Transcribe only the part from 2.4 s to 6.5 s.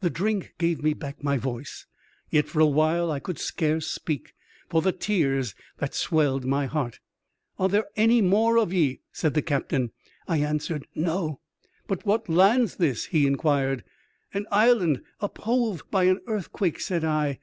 for a while I could scarce speak, for the tears that swelled